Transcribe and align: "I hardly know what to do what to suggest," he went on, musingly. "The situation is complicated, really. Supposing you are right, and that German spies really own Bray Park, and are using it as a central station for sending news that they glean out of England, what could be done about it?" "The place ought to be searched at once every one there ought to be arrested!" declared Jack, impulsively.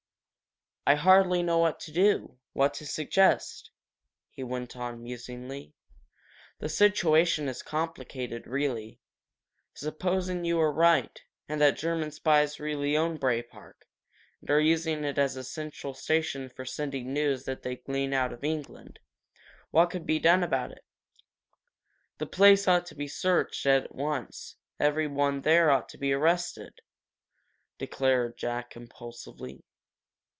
"I 0.87 0.95
hardly 0.95 1.43
know 1.43 1.59
what 1.59 1.79
to 1.81 1.91
do 1.91 2.39
what 2.53 2.73
to 2.73 2.87
suggest," 2.87 3.69
he 4.31 4.43
went 4.43 4.75
on, 4.75 5.03
musingly. 5.03 5.75
"The 6.57 6.69
situation 6.69 7.47
is 7.47 7.61
complicated, 7.61 8.47
really. 8.47 8.99
Supposing 9.75 10.43
you 10.43 10.59
are 10.59 10.73
right, 10.73 11.21
and 11.47 11.61
that 11.61 11.77
German 11.77 12.09
spies 12.09 12.59
really 12.59 12.97
own 12.97 13.17
Bray 13.17 13.43
Park, 13.43 13.85
and 14.41 14.49
are 14.49 14.59
using 14.59 15.03
it 15.03 15.19
as 15.19 15.35
a 15.35 15.43
central 15.43 15.93
station 15.93 16.49
for 16.49 16.65
sending 16.65 17.13
news 17.13 17.45
that 17.45 17.61
they 17.61 17.75
glean 17.75 18.11
out 18.11 18.33
of 18.33 18.43
England, 18.43 18.97
what 19.69 19.91
could 19.91 20.07
be 20.07 20.17
done 20.17 20.43
about 20.43 20.71
it?" 20.71 20.83
"The 22.17 22.25
place 22.25 22.67
ought 22.67 22.87
to 22.87 22.95
be 22.95 23.07
searched 23.07 23.67
at 23.67 23.93
once 23.93 24.55
every 24.79 25.05
one 25.07 25.41
there 25.41 25.69
ought 25.69 25.89
to 25.89 25.99
be 25.99 26.11
arrested!" 26.11 26.79
declared 27.77 28.35
Jack, 28.35 28.75
impulsively. 28.75 29.63